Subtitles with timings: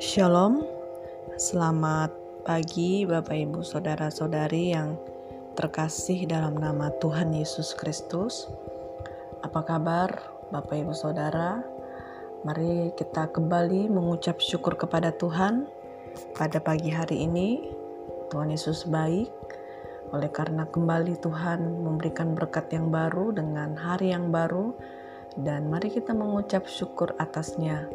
[0.00, 0.64] Shalom,
[1.36, 2.08] selamat
[2.48, 4.96] pagi Bapak Ibu Saudara-saudari yang
[5.52, 8.48] terkasih dalam nama Tuhan Yesus Kristus.
[9.44, 10.08] Apa kabar
[10.48, 11.60] Bapak Ibu Saudara?
[12.48, 15.68] Mari kita kembali mengucap syukur kepada Tuhan
[16.32, 17.60] pada pagi hari ini.
[18.32, 19.28] Tuhan Yesus baik,
[20.16, 24.72] oleh karena kembali Tuhan memberikan berkat yang baru dengan hari yang baru,
[25.40, 27.90] dan mari kita mengucap syukur atasnya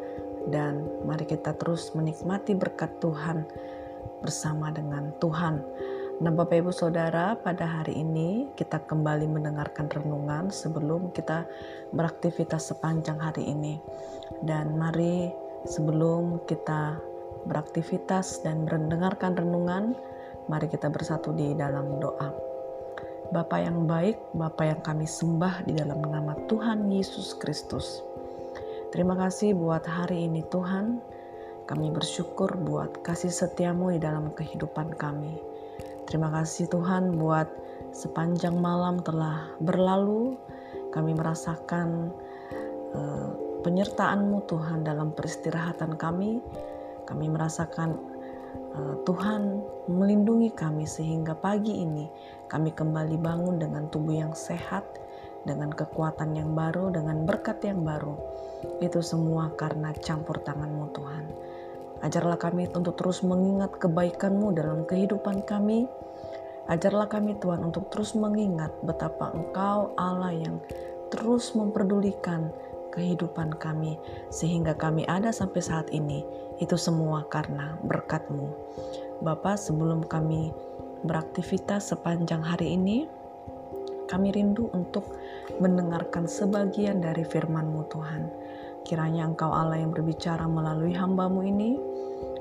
[0.52, 3.47] dan mari kita terus menikmati berkat Tuhan
[4.20, 5.63] bersama dengan Tuhan.
[6.20, 11.47] Nah, Bapak Ibu Saudara, pada hari ini kita kembali mendengarkan renungan sebelum kita
[11.95, 13.80] beraktivitas sepanjang hari ini.
[14.44, 15.31] Dan mari
[15.63, 16.99] sebelum kita
[17.47, 19.95] beraktivitas dan mendengarkan renungan,
[20.52, 22.48] mari kita bersatu di dalam doa.
[23.29, 28.02] Bapa yang baik, Bapa yang kami sembah di dalam nama Tuhan Yesus Kristus.
[28.89, 30.97] Terima kasih buat hari ini Tuhan.
[31.69, 35.38] Kami bersyukur buat kasih setiamu di dalam kehidupan kami.
[36.09, 37.45] Terima kasih Tuhan buat
[37.94, 40.33] sepanjang malam telah berlalu.
[40.89, 42.09] Kami merasakan
[42.97, 43.30] uh,
[43.61, 46.41] penyertaan-Mu Tuhan dalam peristirahatan kami.
[47.05, 47.94] Kami merasakan
[49.03, 52.05] Tuhan melindungi kami sehingga pagi ini
[52.47, 54.86] kami kembali bangun dengan tubuh yang sehat,
[55.44, 58.16] dengan kekuatan yang baru, dengan berkat yang baru.
[58.80, 61.25] Itu semua karena campur tanganmu Tuhan.
[62.00, 65.84] Ajarlah kami untuk terus mengingat kebaikanmu dalam kehidupan kami.
[66.72, 70.61] Ajarlah kami Tuhan untuk terus mengingat betapa Engkau Allah yang
[71.09, 72.53] terus memperdulikan
[72.91, 73.97] kehidupan kami
[74.33, 76.25] sehingga kami ada sampai saat ini.
[76.59, 78.51] Itu semua karena berkatmu.
[79.23, 80.51] Bapak sebelum kami
[81.07, 83.07] beraktivitas sepanjang hari ini,
[84.09, 85.15] kami rindu untuk
[85.61, 88.23] mendengarkan sebagian dari firman-Mu Tuhan.
[88.83, 91.77] Kiranya Engkau Allah yang berbicara melalui hambamu ini,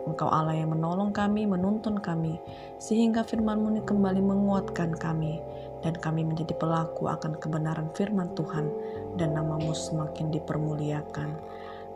[0.09, 2.41] Engkau Allah yang menolong kami, menuntun kami,
[2.81, 5.39] sehingga firman-Mu kembali menguatkan kami,
[5.85, 8.73] dan kami menjadi pelaku akan kebenaran firman Tuhan,
[9.21, 11.37] dan namamu semakin dipermuliakan.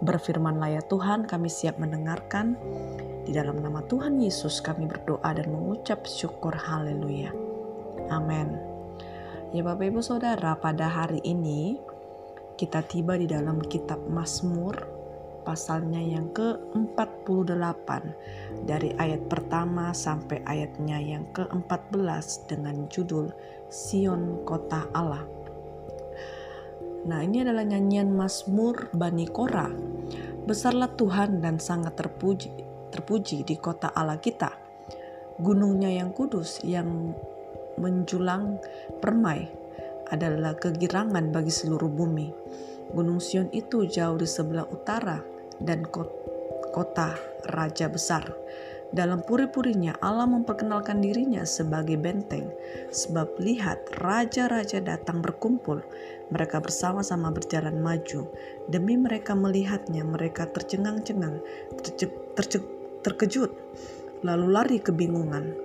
[0.03, 2.59] Berfirmanlah ya Tuhan, kami siap mendengarkan.
[3.23, 7.31] Di dalam nama Tuhan Yesus kami berdoa dan mengucap syukur haleluya.
[8.11, 8.59] Amin.
[9.55, 11.79] Ya Bapak Ibu Saudara, pada hari ini
[12.59, 15.02] kita tiba di dalam kitab Mazmur
[15.43, 17.89] pasalnya yang ke-48
[18.65, 23.31] dari ayat pertama sampai ayatnya yang ke-14 dengan judul
[23.69, 25.23] Sion Kota Allah.
[27.03, 29.67] Nah, ini adalah nyanyian Mazmur Bani Kora.
[30.47, 32.51] Besarlah Tuhan dan sangat terpuji,
[32.95, 34.55] terpuji di kota Allah kita.
[35.43, 37.11] Gunungnya yang kudus yang
[37.75, 38.63] menjulang
[39.03, 39.51] permai
[40.15, 42.31] adalah kegirangan bagi seluruh bumi.
[42.93, 45.32] Gunung Sion itu jauh di sebelah utara
[45.63, 45.87] dan
[46.73, 47.15] kota
[47.51, 48.27] raja besar.
[48.93, 52.53] Dalam puri-purinya Allah memperkenalkan dirinya sebagai benteng.
[52.93, 55.81] Sebab lihat raja-raja datang berkumpul.
[56.29, 58.29] Mereka bersama-sama berjalan maju.
[58.69, 61.41] Demi mereka melihatnya mereka tercengang-cengang,
[63.01, 63.51] terkejut,
[64.21, 65.57] lalu lari kebingungan.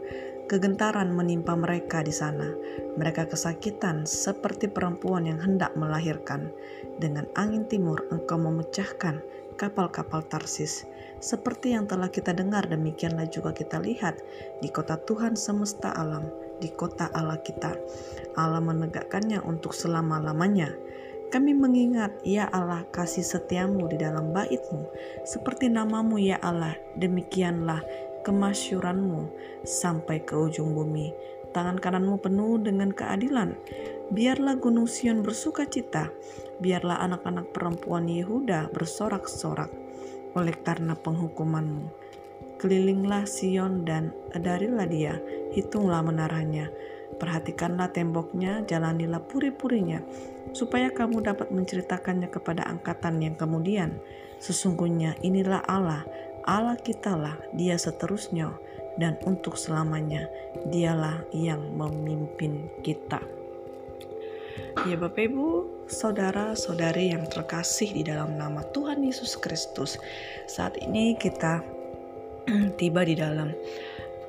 [0.47, 2.47] Kegentaran menimpa mereka di sana.
[2.95, 6.47] Mereka kesakitan seperti perempuan yang hendak melahirkan.
[6.95, 9.19] Dengan angin timur engkau memecahkan
[9.57, 10.85] kapal-kapal Tarsis.
[11.18, 14.22] Seperti yang telah kita dengar demikianlah juga kita lihat
[14.62, 16.29] di kota Tuhan semesta alam,
[16.62, 17.73] di kota Allah kita.
[18.38, 20.69] Allah menegakkannya untuk selama-lamanya.
[21.28, 24.88] Kami mengingat, ya Allah, kasih setiamu di dalam baitmu,
[25.28, 27.84] seperti namamu, ya Allah, demikianlah
[28.24, 29.28] kemasyuranmu
[29.68, 31.12] sampai ke ujung bumi.
[31.51, 33.59] Tangan kananmu penuh dengan keadilan.
[34.07, 36.07] Biarlah gunung Sion bersuka cita.
[36.63, 39.68] Biarlah anak-anak perempuan Yehuda bersorak-sorak
[40.31, 41.91] oleh karena penghukumanmu.
[42.56, 45.19] Kelilinglah Sion dan adarilah dia,
[45.51, 46.72] hitunglah menaranya.
[47.19, 50.00] Perhatikanlah temboknya, jalanilah puri-purinya,
[50.56, 54.00] supaya kamu dapat menceritakannya kepada angkatan yang kemudian.
[54.39, 56.07] Sesungguhnya inilah Allah,
[56.48, 58.56] Allah kitalah dia seterusnya
[58.95, 60.31] dan untuk selamanya
[60.71, 63.37] dialah yang memimpin kita.
[64.86, 65.48] Ya Bapak Ibu,
[65.89, 69.98] saudara-saudari yang terkasih di dalam nama Tuhan Yesus Kristus.
[70.48, 71.59] Saat ini kita
[72.80, 73.51] tiba di dalam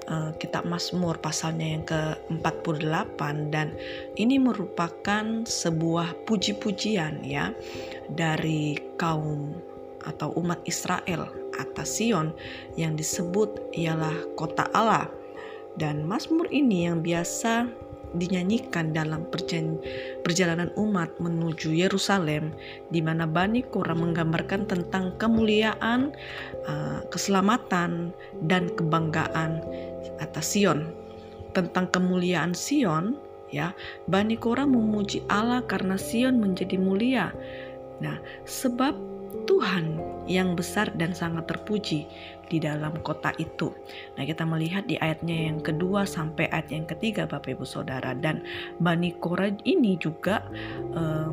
[0.09, 3.21] uh, kitab Mazmur pasalnya yang ke-48
[3.53, 3.77] dan
[4.17, 7.53] ini merupakan sebuah puji-pujian ya
[8.11, 9.53] dari kaum
[10.09, 11.29] atau umat Israel
[11.61, 12.33] atas Sion
[12.79, 15.11] yang disebut ialah kota Allah.
[15.79, 17.71] Dan Mazmur ini yang biasa
[18.17, 19.29] dinyanyikan dalam
[20.25, 22.55] perjalanan umat menuju Yerusalem
[22.89, 26.13] di mana Bani Korah menggambarkan tentang kemuliaan,
[26.65, 28.13] uh, keselamatan
[28.49, 29.61] dan kebanggaan
[30.23, 30.93] atas Sion.
[31.53, 33.17] Tentang kemuliaan Sion,
[33.53, 33.73] ya,
[34.09, 37.33] Bani Korah memuji Allah karena Sion menjadi mulia.
[37.99, 38.95] Nah, sebab
[39.45, 42.05] Tuhan yang besar dan sangat terpuji
[42.49, 43.73] di dalam kota itu.
[44.15, 48.45] Nah, kita melihat di ayatnya yang kedua sampai ayat yang ketiga, Bapak Ibu Saudara, dan
[48.79, 50.45] Bani Korah ini juga
[50.93, 51.33] eh,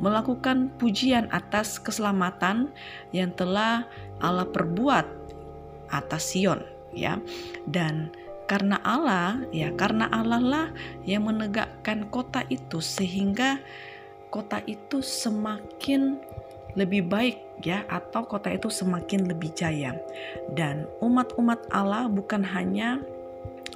[0.00, 2.72] melakukan pujian atas keselamatan
[3.12, 3.84] yang telah
[4.24, 5.04] Allah perbuat
[5.92, 6.64] atas Sion,
[6.96, 7.20] ya,
[7.68, 8.08] dan
[8.48, 10.66] karena Allah, ya, karena Allah lah
[11.04, 13.60] yang menegakkan kota itu sehingga
[14.30, 16.18] kota itu semakin
[16.74, 19.96] lebih baik ya atau kota itu semakin lebih jaya.
[20.52, 23.02] Dan umat-umat Allah bukan hanya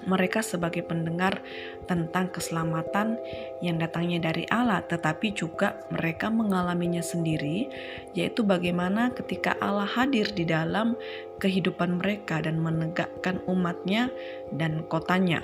[0.05, 1.41] mereka sebagai pendengar
[1.88, 3.17] tentang keselamatan
[3.64, 7.69] yang datangnya dari Allah, tetapi juga mereka mengalaminya sendiri,
[8.12, 10.96] yaitu bagaimana ketika Allah hadir di dalam
[11.41, 14.12] kehidupan mereka dan menegakkan umatnya
[14.52, 15.41] dan kotanya.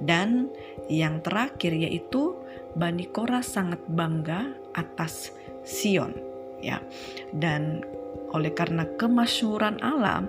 [0.00, 0.48] Dan
[0.88, 2.36] yang terakhir yaitu
[2.78, 5.34] Bani Korah sangat bangga atas
[5.66, 6.27] Sion
[6.64, 6.82] ya.
[7.32, 7.82] Dan
[8.32, 10.28] oleh karena kemasyuran alam,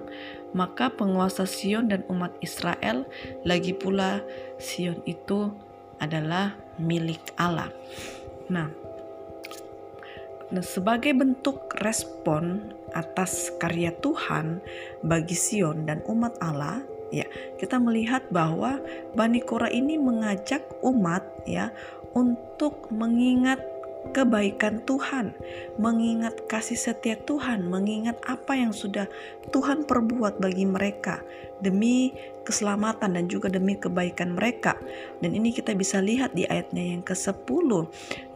[0.56, 3.06] maka penguasa Sion dan umat Israel
[3.46, 4.24] lagi pula
[4.58, 5.52] Sion itu
[6.00, 7.70] adalah milik Allah.
[8.50, 8.72] Nah,
[10.64, 14.64] sebagai bentuk respon atas karya Tuhan
[15.06, 16.82] bagi Sion dan umat Allah,
[17.14, 17.28] ya,
[17.62, 18.82] kita melihat bahwa
[19.14, 21.70] Bani Korah ini mengajak umat ya
[22.18, 23.62] untuk mengingat
[24.16, 25.36] kebaikan Tuhan,
[25.76, 29.06] mengingat kasih setia Tuhan, mengingat apa yang sudah
[29.52, 31.20] Tuhan perbuat bagi mereka
[31.60, 32.16] demi
[32.48, 34.80] keselamatan dan juga demi kebaikan mereka.
[35.20, 37.70] Dan ini kita bisa lihat di ayatnya yang ke-10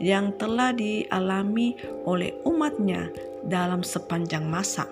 [0.04, 3.10] yang telah dialami oleh umatnya
[3.42, 4.86] dalam sepanjang masa.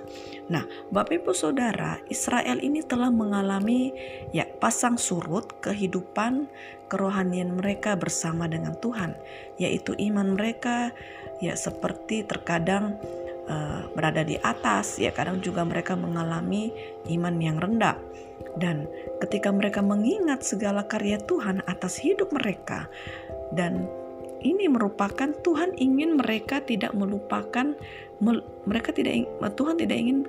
[0.52, 3.96] Nah, Bapak Ibu Saudara, Israel ini telah mengalami
[4.36, 6.52] ya pasang surut kehidupan
[6.92, 9.16] kerohanian mereka bersama dengan Tuhan,
[9.56, 10.92] yaitu iman mereka
[11.40, 13.00] ya seperti terkadang
[13.48, 16.76] uh, berada di atas, ya kadang juga mereka mengalami
[17.08, 17.96] iman yang rendah.
[18.60, 18.92] Dan
[19.24, 22.92] ketika mereka mengingat segala karya Tuhan atas hidup mereka
[23.56, 23.88] dan
[24.42, 27.78] ini merupakan Tuhan ingin mereka tidak melupakan
[28.70, 29.26] mereka tidak
[29.58, 30.20] Tuhan tidak ingin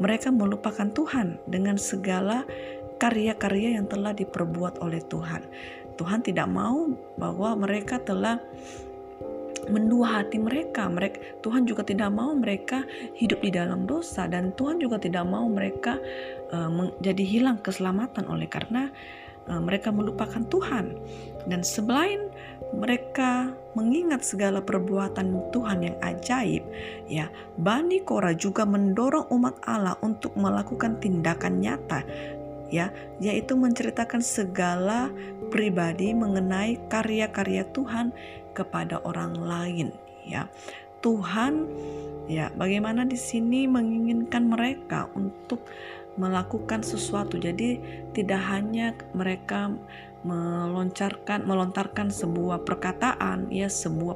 [0.00, 2.48] mereka melupakan Tuhan dengan segala
[2.96, 5.44] karya-karya yang telah diperbuat oleh Tuhan.
[6.00, 6.88] Tuhan tidak mau
[7.20, 8.40] bahwa mereka telah
[9.70, 10.88] mendua hati mereka.
[10.90, 12.82] Mereka Tuhan juga tidak mau mereka
[13.14, 16.00] hidup di dalam dosa dan Tuhan juga tidak mau mereka
[16.50, 18.90] uh, menjadi hilang keselamatan oleh karena
[19.46, 20.96] uh, mereka melupakan Tuhan.
[21.46, 22.31] Dan selain
[22.70, 26.62] mereka mengingat segala perbuatan Tuhan yang ajaib,
[27.08, 27.28] ya,
[27.58, 32.04] Bani Kora juga mendorong umat Allah untuk melakukan tindakan nyata,
[32.70, 35.10] ya, yaitu menceritakan segala
[35.52, 38.12] pribadi mengenai karya-karya Tuhan
[38.52, 39.88] kepada orang lain,
[40.24, 40.48] ya.
[41.02, 41.66] Tuhan
[42.30, 45.66] ya, bagaimana di sini menginginkan mereka untuk
[46.14, 47.40] melakukan sesuatu.
[47.42, 47.82] Jadi
[48.14, 49.72] tidak hanya mereka
[50.22, 54.14] meloncarkan melontarkan sebuah perkataan ya sebuah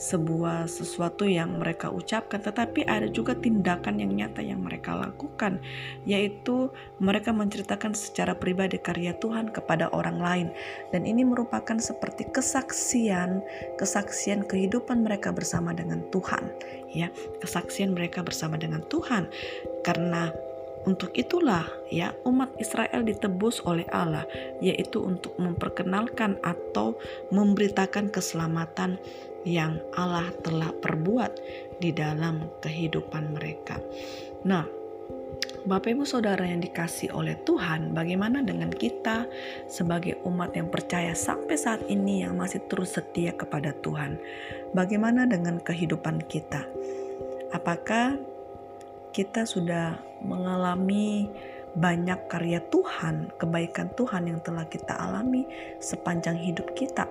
[0.00, 2.40] sebuah sesuatu yang mereka ucapkan.
[2.40, 5.60] Tetapi ada juga tindakan yang nyata yang mereka lakukan
[6.08, 10.48] yaitu mereka menceritakan secara pribadi karya Tuhan kepada orang lain.
[10.88, 13.44] Dan ini merupakan seperti kesaksian
[13.76, 16.48] kesaksian kehidupan mereka bersama dengan Tuhan
[16.92, 17.12] ya.
[17.44, 19.28] Kesaksian mereka bersama dengan Tuhan.
[19.84, 20.32] Karena
[20.82, 24.26] untuk itulah ya umat Israel ditebus oleh Allah
[24.58, 26.98] yaitu untuk memperkenalkan atau
[27.30, 28.98] memberitakan keselamatan
[29.42, 31.32] yang Allah telah perbuat
[31.82, 33.78] di dalam kehidupan mereka.
[34.46, 34.66] Nah,
[35.62, 39.30] Bapak Ibu Saudara yang dikasih oleh Tuhan, bagaimana dengan kita
[39.70, 44.18] sebagai umat yang percaya sampai saat ini yang masih terus setia kepada Tuhan?
[44.74, 46.66] Bagaimana dengan kehidupan kita?
[47.54, 48.18] Apakah
[49.14, 51.30] kita sudah mengalami
[51.72, 55.48] banyak karya Tuhan, kebaikan Tuhan yang telah kita alami
[55.80, 57.08] sepanjang hidup kita.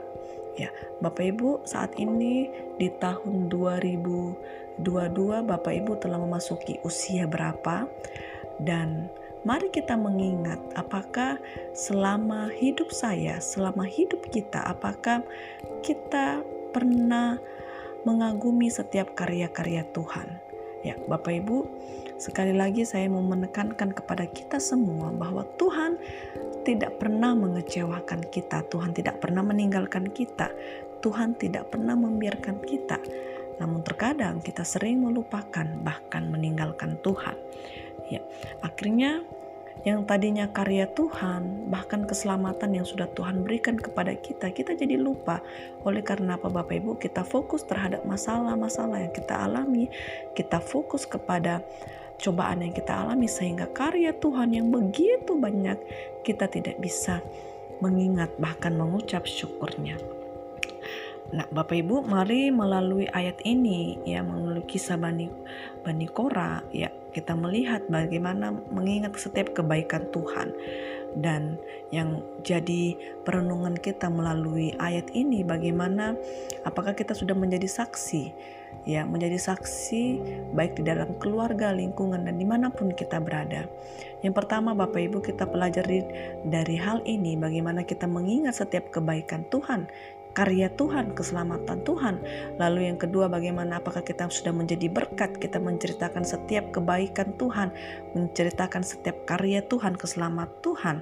[0.60, 4.84] Ya, Bapak Ibu, saat ini di tahun 2022
[5.48, 7.88] Bapak Ibu telah memasuki usia berapa?
[8.62, 9.10] Dan
[9.42, 11.42] mari kita mengingat apakah
[11.74, 15.26] selama hidup saya, selama hidup kita, apakah
[15.82, 17.42] kita pernah
[18.06, 20.51] mengagumi setiap karya-karya Tuhan?
[20.82, 21.70] Ya, Bapak Ibu,
[22.18, 26.02] sekali lagi saya mau menekankan kepada kita semua bahwa Tuhan
[26.66, 30.50] tidak pernah mengecewakan kita, Tuhan tidak pernah meninggalkan kita,
[31.02, 32.98] Tuhan tidak pernah membiarkan kita.
[33.62, 37.38] Namun terkadang kita sering melupakan bahkan meninggalkan Tuhan.
[38.10, 38.22] Ya,
[38.66, 39.22] akhirnya
[39.82, 45.42] yang tadinya karya Tuhan, bahkan keselamatan yang sudah Tuhan berikan kepada kita, kita jadi lupa.
[45.82, 49.90] Oleh karena apa Bapak Ibu, kita fokus terhadap masalah-masalah yang kita alami,
[50.38, 51.66] kita fokus kepada
[52.22, 55.82] cobaan yang kita alami sehingga karya Tuhan yang begitu banyak
[56.22, 57.18] kita tidak bisa
[57.82, 59.98] mengingat bahkan mengucap syukurnya.
[61.34, 65.32] Nah, Bapak Ibu, mari melalui ayat ini ya melalui kisah Bani
[65.82, 70.56] Bani Kora ya kita melihat bagaimana mengingat setiap kebaikan Tuhan.
[71.12, 71.60] Dan
[71.92, 72.96] yang jadi
[73.28, 76.16] perenungan kita melalui ayat ini bagaimana
[76.64, 78.32] apakah kita sudah menjadi saksi?
[78.88, 80.04] Ya menjadi saksi
[80.56, 83.68] baik di dalam keluarga lingkungan dan di mana pun kita berada.
[84.24, 86.08] Yang pertama Bapak Ibu kita pelajari
[86.48, 89.92] dari hal ini bagaimana kita mengingat setiap kebaikan Tuhan
[90.32, 92.16] karya Tuhan, keselamatan Tuhan.
[92.58, 97.72] Lalu yang kedua bagaimana apakah kita sudah menjadi berkat, kita menceritakan setiap kebaikan Tuhan,
[98.16, 100.98] menceritakan setiap karya Tuhan, keselamatan Tuhan.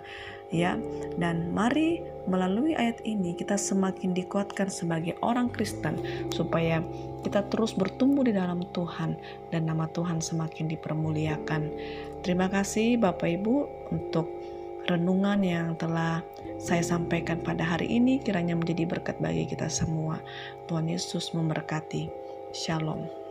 [0.50, 0.82] Ya,
[1.22, 6.02] dan mari melalui ayat ini kita semakin dikuatkan sebagai orang Kristen
[6.34, 6.82] supaya
[7.22, 9.14] kita terus bertumbuh di dalam Tuhan
[9.54, 11.62] dan nama Tuhan semakin dipermuliakan.
[12.26, 13.56] Terima kasih Bapak Ibu
[13.94, 14.26] untuk
[14.90, 16.26] renungan yang telah
[16.58, 20.18] saya sampaikan pada hari ini kiranya menjadi berkat bagi kita semua.
[20.66, 22.10] Tuhan Yesus memberkati.
[22.50, 23.29] Shalom.